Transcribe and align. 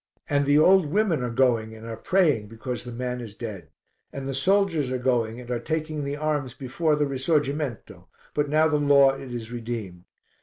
And 0.27 0.47
the 0.47 0.57
old 0.57 0.87
women 0.87 1.21
are 1.21 1.29
going 1.29 1.75
and 1.75 1.85
are 1.85 1.95
praying 1.95 2.47
because 2.47 2.83
the 2.83 2.91
man 2.91 3.21
is 3.21 3.35
dead: 3.35 3.69
and 4.11 4.27
the 4.27 4.33
soldiers 4.33 4.91
are 4.91 4.97
going 4.97 5.39
and 5.39 5.51
are 5.51 5.59
taking 5.59 6.03
the 6.03 6.17
arms 6.17 6.55
before 6.55 6.95
the 6.95 7.05
risorgimento, 7.05 8.07
but 8.33 8.49
now 8.49 8.67
the 8.67 8.77
law 8.77 9.11
it 9.11 9.31
is 9.31 9.51
redeemed. 9.51 10.05